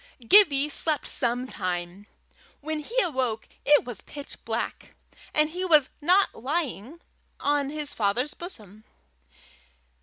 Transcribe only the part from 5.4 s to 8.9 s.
he was not lying on his father's bosom.